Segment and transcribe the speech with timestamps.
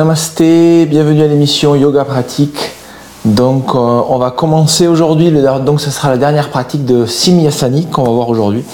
[0.00, 2.72] Namasté, bienvenue à l'émission Yoga Pratique.
[3.26, 5.30] Donc euh, on va commencer aujourd'hui,
[5.66, 8.64] donc ce sera la dernière pratique de Simyasani qu'on va voir aujourd'hui.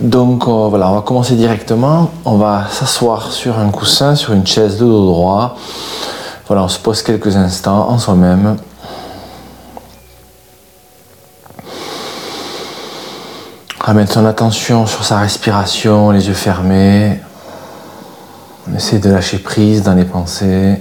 [0.00, 2.10] Donc euh, voilà, on va commencer directement.
[2.24, 5.58] On va s'asseoir sur un coussin, sur une chaise de dos droit.
[6.46, 8.56] Voilà, on se pose quelques instants en soi-même.
[13.78, 17.20] Ramène son attention sur sa respiration, les yeux fermés.
[18.68, 20.76] On essaie de lâcher prise dans les pensées.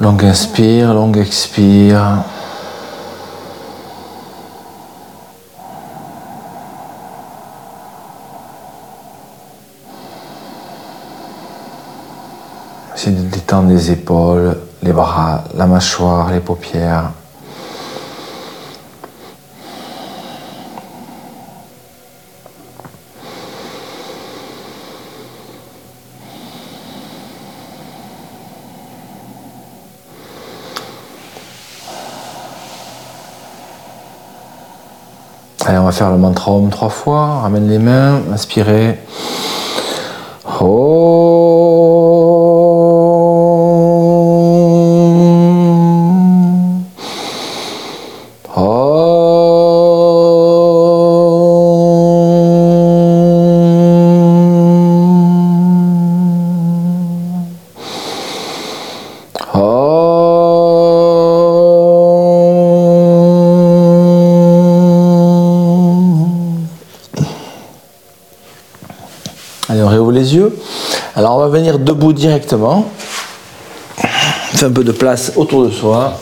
[0.00, 2.24] Longue inspire, longue expire.
[12.94, 17.12] Essaye de détendre les épaules, les bras, la mâchoire, les paupières.
[35.68, 37.40] Allez, on va faire le mantra Om trois fois.
[37.42, 38.98] Ramène les mains, inspirez.
[71.16, 72.86] Alors on va venir debout directement.
[73.96, 76.14] Fait un peu de place autour de soi.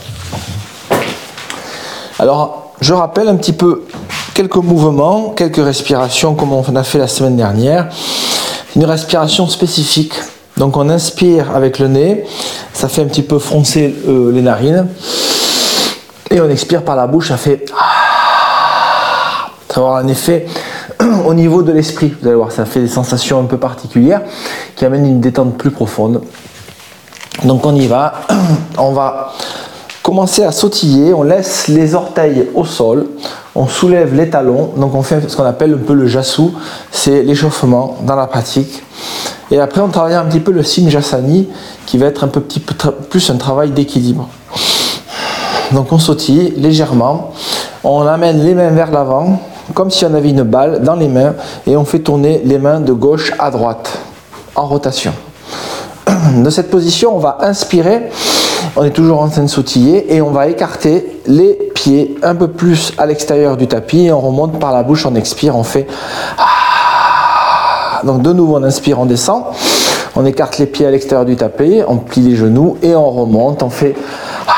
[2.18, 3.84] Alors je rappelle un petit peu
[4.34, 7.88] quelques mouvements, quelques respirations comme on a fait la semaine dernière.
[8.74, 10.12] Une respiration spécifique.
[10.56, 12.24] Donc on inspire avec le nez,
[12.72, 14.88] ça fait un petit peu froncer euh, les narines.
[16.30, 17.64] Et on expire par la bouche, ça fait...
[19.68, 20.46] Ça va un effet
[21.26, 22.14] au niveau de l'esprit.
[22.20, 24.22] Vous allez voir, ça fait des sensations un peu particulières
[24.74, 26.22] qui amènent une détente plus profonde.
[27.44, 28.14] Donc on y va.
[28.78, 29.32] On va
[30.02, 31.12] commencer à sautiller.
[31.12, 33.06] On laisse les orteils au sol.
[33.54, 34.72] On soulève les talons.
[34.76, 36.52] Donc on fait ce qu'on appelle un peu le jassou.
[36.90, 38.82] C'est l'échauffement dans la pratique.
[39.50, 41.48] Et après on travaille un petit peu le simjasani
[41.86, 44.28] qui va être un peu plus un travail d'équilibre.
[45.72, 47.32] Donc on sautille légèrement.
[47.84, 49.40] On amène les mains vers l'avant
[49.74, 51.34] comme si on avait une balle dans les mains
[51.66, 53.98] et on fait tourner les mains de gauche à droite
[54.54, 55.12] en rotation.
[56.36, 58.10] De cette position, on va inspirer,
[58.76, 62.48] on est toujours en train de sautiller et on va écarter les pieds un peu
[62.48, 65.86] plus à l'extérieur du tapis et on remonte par la bouche, on expire, on fait
[66.38, 68.00] ah.
[68.04, 69.44] donc de nouveau on inspire, on descend,
[70.14, 73.62] on écarte les pieds à l'extérieur du tapis, on plie les genoux et on remonte,
[73.62, 73.94] on fait
[74.48, 74.52] ah.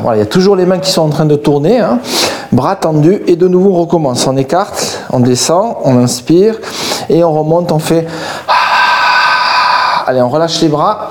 [0.00, 1.78] voilà, il y a toujours les mains qui sont en train de tourner.
[1.78, 2.00] Hein
[2.52, 4.26] bras tendus et de nouveau on recommence.
[4.26, 6.56] On écarte, on descend, on inspire
[7.08, 8.06] et on remonte, on fait...
[10.06, 11.10] Allez, on relâche les bras.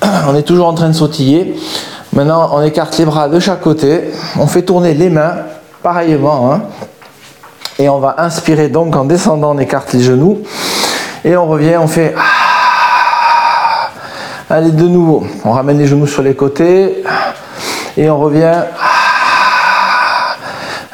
[0.28, 1.56] On est toujours en train de sautiller.
[2.12, 4.12] Maintenant, on écarte les bras de chaque côté.
[4.38, 5.38] On fait tourner les mains,
[5.82, 6.52] pareillement.
[6.52, 6.62] Hein.
[7.80, 10.38] Et on va inspirer donc en descendant, on écarte les genoux.
[11.24, 12.14] Et on revient, on fait...
[14.48, 17.02] Allez, de nouveau, on ramène les genoux sur les côtés.
[17.96, 18.62] Et on revient...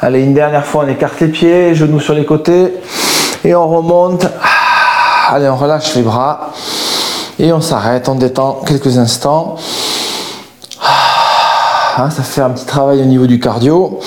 [0.01, 2.73] Allez, une dernière fois, on écarte les pieds, genoux sur les côtés.
[3.43, 4.25] Et on remonte.
[5.29, 6.51] Allez, on relâche les bras.
[7.37, 9.57] Et on s'arrête, on détend quelques instants.
[10.81, 13.99] Ah, ça fait un petit travail au niveau du cardio.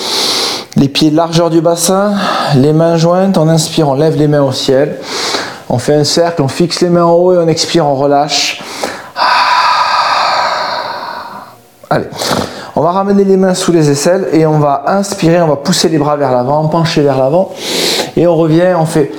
[0.77, 2.15] Les pieds largeur du bassin,
[2.55, 3.37] les mains jointes.
[3.37, 4.97] On inspire, on lève les mains au ciel.
[5.69, 8.63] On fait un cercle, on fixe les mains en haut et on expire, on relâche.
[11.91, 12.07] Allez.
[12.75, 15.89] On va ramener les mains sous les aisselles et on va inspirer, on va pousser
[15.89, 17.51] les bras vers l'avant, pencher vers l'avant
[18.17, 19.11] et on revient, on fait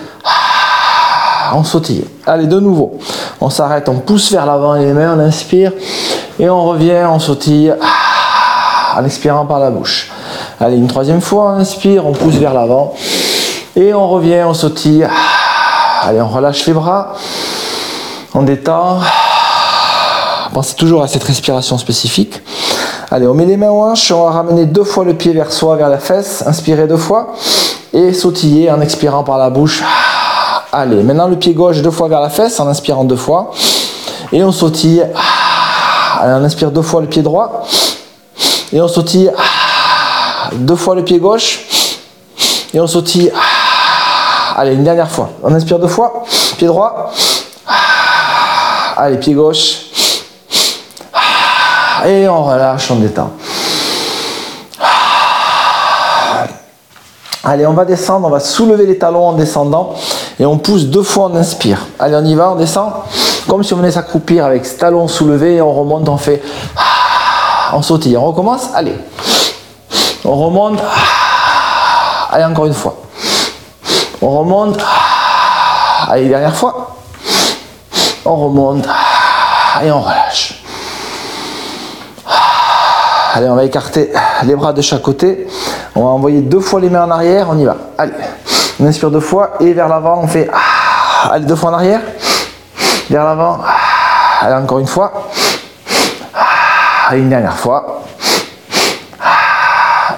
[1.55, 2.05] on sautille.
[2.27, 2.99] Allez, de nouveau.
[3.41, 5.73] On s'arrête, on pousse vers l'avant les mains, on inspire
[6.39, 7.75] et on revient, on sautille
[8.97, 10.11] en expirant par la bouche.
[10.61, 12.95] Allez, une troisième fois, on inspire, on pousse vers l'avant
[13.77, 15.06] et on revient, on sautille.
[16.03, 17.15] Allez, on relâche les bras,
[18.35, 19.01] on détend.
[20.53, 22.41] Pensez toujours à cette respiration spécifique.
[23.15, 25.53] Allez, on met les mains aux hanches, on va ramener deux fois le pied vers
[25.53, 27.29] soi, vers la fesse, inspirez deux fois,
[27.93, 29.85] et sautiller en expirant par la bouche.
[30.73, 33.53] Allez, maintenant le pied gauche deux fois vers la fesse, en inspirant deux fois,
[34.33, 35.07] et on sautille.
[36.21, 37.65] Allez, on inspire deux fois le pied droit,
[38.73, 39.31] et on sautille
[40.55, 41.61] deux fois le pied gauche,
[42.75, 43.31] et on sautille.
[44.57, 45.31] Allez, une dernière fois.
[45.45, 46.25] On inspire deux fois,
[46.59, 47.13] pied droit.
[48.97, 49.94] Allez, pied gauche.
[52.06, 53.31] Et on relâche, on détend.
[57.47, 59.95] Allez, on va descendre, on va soulever les talons en descendant
[60.41, 61.79] et on pousse deux fois, on inspire.
[61.99, 62.91] Allez, on y va, on descend.
[63.49, 66.43] Comme si on venait s'accroupir avec ce talon soulevé, on remonte, on fait.
[67.73, 68.17] On sautille.
[68.17, 68.97] On recommence, allez.
[70.25, 70.81] On remonte.
[72.31, 72.97] Allez, encore une fois.
[74.23, 74.79] On remonte.
[76.09, 76.97] Allez, dernière fois.
[78.25, 78.87] On remonte.
[79.83, 80.44] Et on relâche.
[83.37, 84.13] Allez, on va écarter
[84.45, 85.49] les bras de chaque côté.
[85.97, 87.49] On va envoyer deux fois les mains en arrière.
[87.51, 87.77] On y va.
[87.99, 88.13] Allez.
[88.79, 90.49] On inspire deux fois et vers l'avant, on fait.
[91.29, 92.01] Allez, deux fois en arrière.
[93.11, 93.59] Vers l'avant.
[94.41, 95.31] Allez, encore une fois.
[97.09, 98.03] Allez, une dernière fois.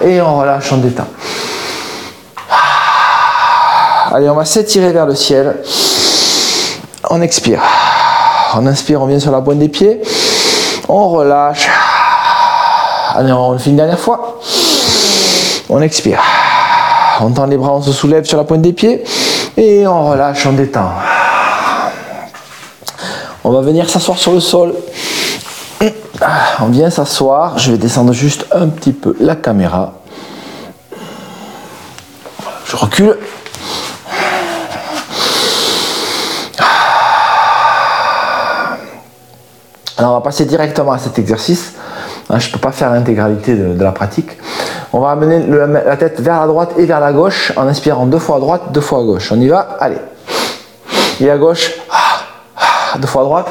[0.02, 1.06] Et on relâche, on détend.
[4.12, 5.62] Allez, on va s'étirer vers le ciel.
[7.08, 7.62] On expire.
[8.56, 10.02] On inspire, on vient sur la pointe des pieds.
[10.86, 11.66] On relâche.
[13.18, 14.40] Allez, on le fait une dernière fois.
[15.70, 16.20] On expire.
[17.22, 19.04] On tend les bras, on se soulève sur la pointe des pieds.
[19.56, 20.90] Et on relâche, on détend.
[23.42, 24.74] On va venir s'asseoir sur le sol.
[26.60, 27.58] On vient s'asseoir.
[27.58, 29.94] Je vais descendre juste un petit peu la caméra.
[32.66, 33.16] Je recule.
[39.96, 41.72] Alors on va passer directement à cet exercice.
[42.28, 44.30] Hein, je ne peux pas faire l'intégralité de, la pratique.
[44.92, 48.18] On va amener la tête vers la droite et vers la gauche en inspirant deux
[48.18, 49.30] fois à droite, deux fois à gauche.
[49.30, 49.98] On y va Allez.
[51.20, 51.72] Et à gauche,
[52.98, 53.48] deux fois à droite,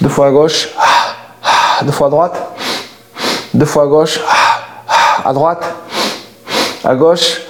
[0.00, 0.68] deux fois à gauche,
[1.82, 2.42] deux fois à droite,
[3.52, 4.20] deux fois à gauche,
[5.24, 5.64] à droite,
[6.84, 7.42] à gauche.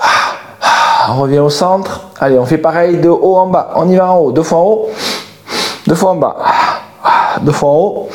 [1.11, 2.01] On revient au centre.
[2.21, 3.71] Allez, on fait pareil de haut en bas.
[3.77, 4.91] On y va en haut, deux fois en haut,
[5.87, 6.37] deux fois en bas,
[7.41, 8.09] deux fois en haut,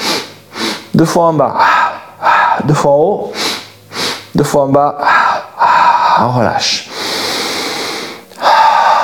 [0.93, 1.55] deux fois en bas
[2.65, 3.31] deux fois en haut,
[4.35, 4.97] deux fois en bas,
[6.21, 6.89] on relâche.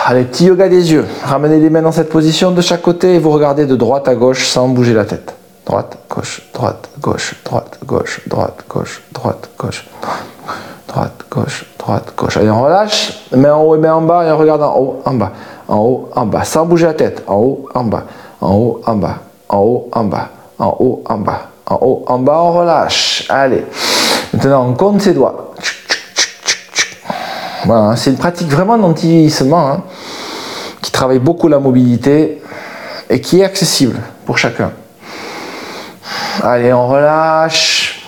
[0.06, 1.06] Allez, petit yoga des yeux.
[1.24, 4.16] Ramenez les mains dans cette position de chaque côté et vous regardez de droite à
[4.16, 5.36] gauche sans bouger la tête.
[5.68, 9.86] Droite, gauche, droite, gauche, droite, gauche, droite, gauche, droite, gauche,
[10.88, 12.38] droite, gauche, droite, gauche.
[12.38, 13.20] Allez, on relâche.
[13.36, 15.32] Main en haut et main en bas et on regarde en haut, en bas,
[15.68, 17.24] en haut, en bas, sans bouger la tête.
[17.28, 18.06] En haut, en bas,
[18.42, 19.18] en haut, en bas,
[19.48, 21.49] en haut, en bas, en haut, en bas.
[21.70, 23.26] En haut, en bas, on relâche.
[23.30, 23.66] Allez.
[24.34, 25.54] Maintenant, on compte ses doigts.
[27.66, 29.84] Voilà, c'est une pratique vraiment danti hein,
[30.82, 32.42] qui travaille beaucoup la mobilité
[33.10, 34.72] et qui est accessible pour chacun.
[36.42, 38.08] Allez, on relâche.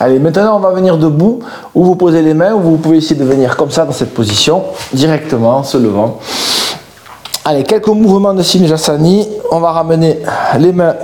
[0.00, 1.40] Allez, maintenant on va venir debout,
[1.74, 4.12] où vous posez les mains, ou vous pouvez essayer de venir comme ça dans cette
[4.12, 6.18] position, directement en se levant.
[7.44, 9.28] Allez, quelques mouvements de Simjasani.
[9.50, 10.18] On va ramener
[10.58, 10.94] les mains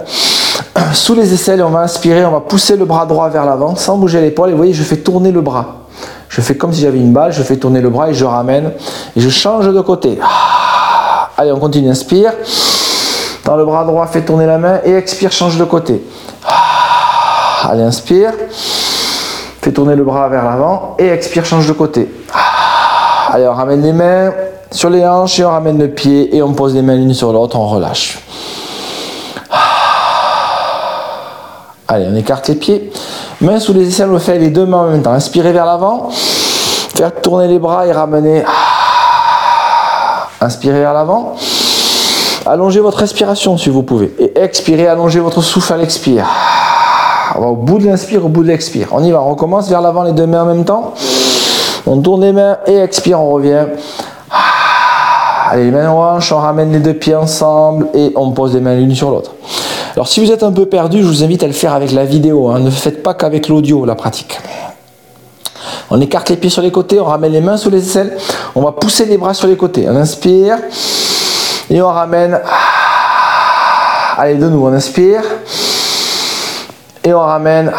[0.94, 3.96] sous les aisselles, on va inspirer, on va pousser le bras droit vers l'avant sans
[3.96, 4.50] bouger l'épaule.
[4.50, 5.76] Et vous voyez, je fais tourner le bras.
[6.28, 8.72] Je fais comme si j'avais une balle, je fais tourner le bras et je ramène.
[9.16, 10.18] Et je change de côté.
[10.22, 11.30] Ah.
[11.36, 12.32] Allez, on continue, inspire.
[13.44, 16.02] Dans le bras droit, fais tourner la main et expire, change de côté.
[16.46, 17.70] Ah.
[17.70, 18.32] Allez, inspire.
[19.62, 22.08] Fais tourner le bras vers l'avant et expire, change de côté.
[22.32, 23.32] Ah.
[23.32, 24.32] Allez, on ramène les mains
[24.70, 27.32] sur les hanches et on ramène le pied et on pose les mains l'une sur
[27.32, 28.18] l'autre, on relâche.
[31.92, 32.92] Allez, on écarte les pieds.
[33.40, 35.10] Main sous les aisselles, on fait les deux mains en même temps.
[35.10, 36.08] Inspirez vers l'avant.
[36.10, 38.44] Faire tourner les bras et ramener.
[40.40, 41.34] Inspirez vers l'avant.
[42.46, 44.14] Allongez votre respiration si vous pouvez.
[44.20, 46.26] Et expirez, allongez votre souffle à l'expire.
[47.34, 48.90] On va au bout de l'inspire, au bout de l'expire.
[48.92, 50.94] On y va, on recommence vers l'avant les deux mains en même temps.
[51.88, 53.66] On tourne les mains et expire, on revient.
[55.50, 58.76] Allez, les mains hanches, on ramène les deux pieds ensemble et on pose les mains
[58.76, 59.32] l'une sur l'autre.
[59.94, 62.04] Alors si vous êtes un peu perdu, je vous invite à le faire avec la
[62.04, 62.48] vidéo.
[62.48, 62.60] Hein.
[62.60, 64.38] Ne faites pas qu'avec l'audio la pratique.
[65.90, 68.16] On écarte les pieds sur les côtés, on ramène les mains sous les aisselles,
[68.54, 69.86] on va pousser les bras sur les côtés.
[69.88, 70.56] On inspire
[71.68, 72.38] et on ramène.
[74.16, 75.22] Allez, de nouveau, on inspire
[77.02, 77.72] et on ramène.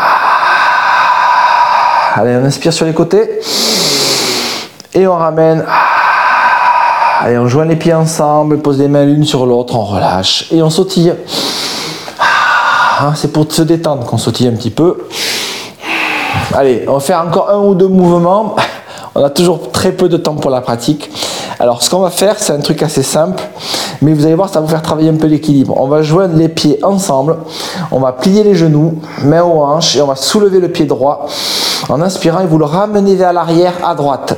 [2.15, 3.39] Allez, on inspire sur les côtés
[4.93, 5.63] et on ramène.
[7.21, 10.61] Allez, on joint les pieds ensemble, pose les mains l'une sur l'autre, on relâche et
[10.61, 11.13] on sautille.
[13.01, 15.07] Hein, c'est pour se détendre qu'on sautille un petit peu.
[16.53, 18.55] Allez, on va faire encore un ou deux mouvements.
[19.15, 21.09] On a toujours très peu de temps pour la pratique.
[21.59, 23.41] Alors, ce qu'on va faire, c'est un truc assez simple,
[24.03, 25.73] mais vous allez voir, ça va vous faire travailler un peu l'équilibre.
[25.77, 27.37] On va joindre les pieds ensemble,
[27.91, 31.25] on va plier les genoux, main aux hanches, et on va soulever le pied droit
[31.89, 34.37] en inspirant et vous le ramenez vers l'arrière à droite.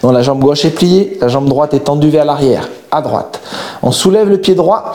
[0.00, 3.40] Donc la jambe gauche est pliée, la jambe droite est tendue vers l'arrière, à droite.
[3.82, 4.92] On soulève le pied droit.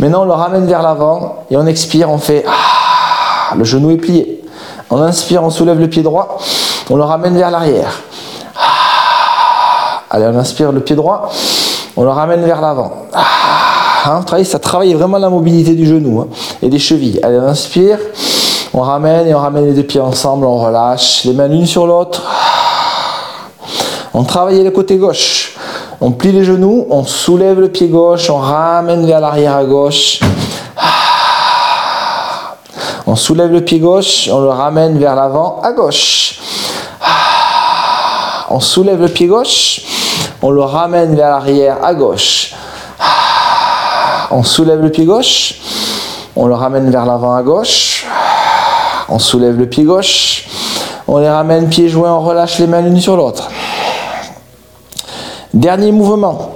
[0.00, 2.10] Maintenant, on le ramène vers l'avant et on expire.
[2.10, 4.42] On fait ah, le genou est plié.
[4.88, 6.38] On inspire, on soulève le pied droit.
[6.88, 7.92] On le ramène vers l'arrière.
[8.56, 11.30] Ah, allez, on inspire le pied droit.
[11.98, 12.92] On le ramène vers l'avant.
[13.12, 16.28] Ah, hein, ça travaille vraiment la mobilité du genou hein,
[16.62, 17.20] et des chevilles.
[17.22, 17.98] Allez, on inspire.
[18.72, 20.46] On ramène et on ramène les deux pieds ensemble.
[20.46, 22.22] On relâche les mains l'une sur l'autre.
[24.14, 25.49] On travaille le côté gauche.
[26.02, 30.20] On plie les genoux, on soulève le pied gauche, on ramène vers l'arrière à gauche.
[33.06, 36.40] On soulève le pied gauche, on le ramène vers l'avant à gauche.
[38.48, 39.82] On soulève le pied gauche,
[40.40, 42.54] on le ramène vers l'arrière à gauche.
[44.30, 45.56] On soulève le pied gauche,
[46.34, 48.06] on le ramène vers l'avant à gauche.
[49.10, 50.46] On soulève le pied gauche,
[51.06, 53.50] on les ramène pieds joints, on relâche les mains l'une sur l'autre.
[55.52, 56.52] Dernier mouvement.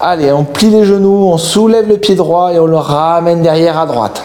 [0.00, 3.78] Allez, on plie les genoux, on soulève le pied droit et on le ramène derrière
[3.78, 4.20] à droite.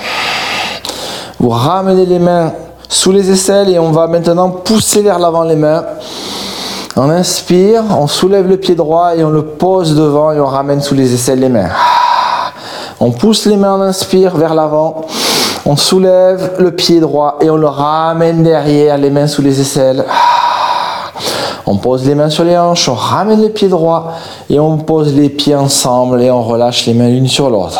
[1.39, 2.51] Vous ramenez les mains
[2.89, 5.83] sous les aisselles et on va maintenant pousser vers l'avant les mains.
[6.95, 10.81] On inspire, on soulève le pied droit et on le pose devant et on ramène
[10.81, 11.69] sous les aisselles les mains.
[12.99, 15.05] On pousse les mains, on inspire vers l'avant.
[15.63, 20.03] On soulève le pied droit et on le ramène derrière, les mains sous les aisselles.
[21.69, 24.13] On pose les mains sur les hanches, on ramène les pieds droits
[24.49, 27.77] et on pose les pieds ensemble et on relâche les mains l'une sur l'autre.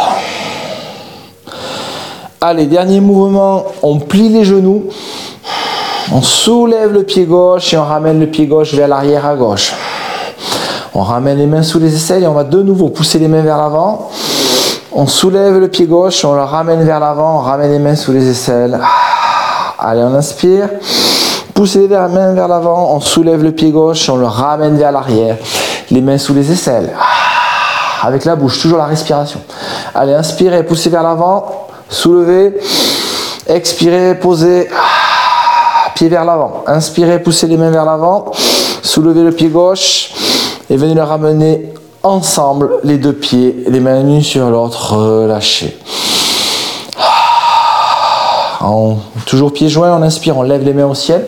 [2.41, 4.89] Allez, dernier mouvement, on plie les genoux,
[6.13, 9.73] on soulève le pied gauche et on ramène le pied gauche vers l'arrière à gauche.
[10.93, 13.41] On ramène les mains sous les aisselles et on va de nouveau pousser les mains
[13.41, 14.09] vers l'avant.
[14.91, 18.11] On soulève le pied gauche, on le ramène vers l'avant, on ramène les mains sous
[18.11, 18.77] les aisselles.
[19.79, 20.67] Allez, on inspire.
[21.57, 25.37] Poussez les mains vers l'avant, on soulève le pied gauche, on le ramène vers l'arrière.
[25.89, 26.93] Les mains sous les aisselles.
[26.95, 29.41] Ah, avec la bouche, toujours la respiration.
[29.95, 32.59] Allez, inspirez, poussez vers l'avant, soulevez,
[33.47, 36.63] expirez, posez, ah, pied vers l'avant.
[36.67, 38.25] Inspirez, poussez les mains vers l'avant,
[38.83, 40.11] soulevez le pied gauche
[40.69, 41.73] et venez le ramener
[42.03, 45.75] ensemble, les deux pieds, les mains l'une sur l'autre, relâchez
[49.25, 51.25] toujours pieds joints, on inspire, on lève les mains au ciel.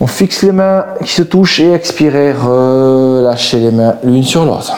[0.00, 4.72] On fixe les mains qui se touchent et expirez, relâchez les mains l'une sur l'autre.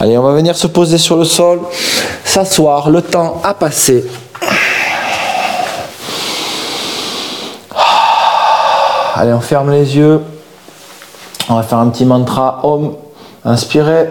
[0.00, 1.60] Allez, on va venir se poser sur le sol,
[2.24, 4.04] s'asseoir, le temps a passé.
[9.14, 10.20] Allez, on ferme les yeux.
[11.48, 12.94] On va faire un petit mantra Om.
[13.44, 14.08] Inspirez.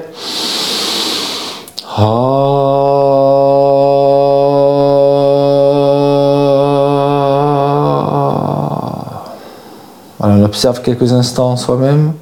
[10.31, 12.13] On observe quelques instants soi-même.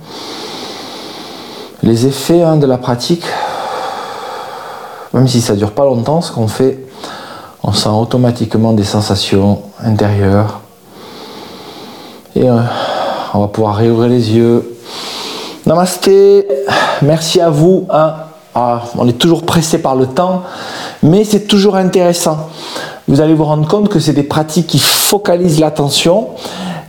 [1.84, 3.24] Les effets hein, de la pratique,
[5.14, 6.80] même si ça dure pas longtemps, ce qu'on fait,
[7.64, 10.62] on sent automatiquement des sensations intérieures.
[12.36, 12.60] Et euh,
[13.34, 14.78] on va pouvoir réouvrir les yeux.
[15.66, 16.48] Namasté,
[17.02, 17.86] merci à vous.
[17.92, 18.14] Hein.
[18.56, 20.44] Ah, on est toujours pressé par le temps,
[21.04, 22.50] mais c'est toujours intéressant.
[23.08, 26.30] Vous allez vous rendre compte que c'est des pratiques qui focalisent l'attention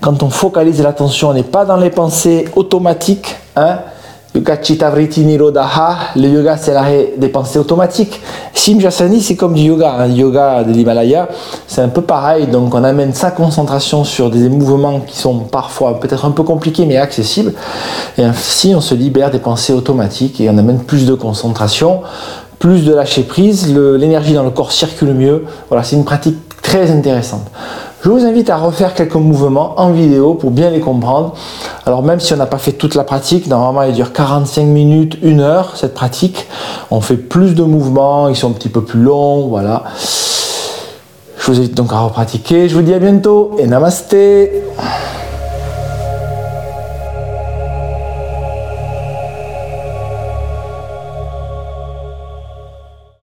[0.00, 3.36] quand on focalise l'attention, on n'est pas dans les pensées automatiques.
[3.56, 3.78] Hein?
[4.32, 4.40] Le
[6.28, 8.20] yoga, c'est l'arrêt des pensées automatiques.
[8.54, 9.92] Simjasani, c'est comme du yoga.
[9.92, 10.06] Un hein.
[10.06, 11.28] yoga de l'Himalaya,
[11.66, 12.46] c'est un peu pareil.
[12.46, 16.86] Donc, on amène sa concentration sur des mouvements qui sont parfois peut-être un peu compliqués,
[16.86, 17.54] mais accessibles.
[18.18, 22.02] Et ainsi, on se libère des pensées automatiques et on amène plus de concentration,
[22.60, 23.74] plus de lâcher prise.
[23.74, 25.44] L'énergie dans le corps circule mieux.
[25.68, 27.50] Voilà, c'est une pratique très intéressante.
[28.02, 31.34] Je vous invite à refaire quelques mouvements en vidéo pour bien les comprendre.
[31.84, 35.18] Alors même si on n'a pas fait toute la pratique, normalement elle dure 45 minutes,
[35.22, 36.46] 1 heure cette pratique.
[36.90, 39.84] On fait plus de mouvements, ils sont un petit peu plus longs, voilà.
[41.38, 42.70] Je vous invite donc à repratiquer.
[42.70, 44.62] Je vous dis à bientôt et namasté.